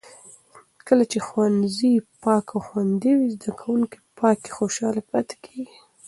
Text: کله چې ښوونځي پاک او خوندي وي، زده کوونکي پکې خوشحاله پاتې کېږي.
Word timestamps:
کله 0.87 1.03
چې 1.11 1.17
ښوونځي 1.27 1.93
پاک 2.23 2.45
او 2.53 2.59
خوندي 2.67 3.11
وي، 3.15 3.27
زده 3.35 3.51
کوونکي 3.61 3.97
پکې 4.17 4.49
خوشحاله 4.57 5.01
پاتې 5.11 5.35
کېږي. 5.45 5.77